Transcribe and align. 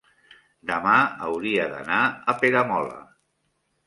demà 0.69 0.93
hauria 1.27 1.67
d'anar 1.73 1.99
a 2.33 2.35
Peramola. 2.39 2.97